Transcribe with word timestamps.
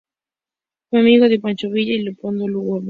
Fue 0.89 0.99
amigo 0.99 1.29
de 1.29 1.39
Pancho 1.39 1.69
Villa 1.69 1.93
y 1.93 1.97
de 1.99 2.03
Leopoldo 2.05 2.47
Lugones. 2.47 2.79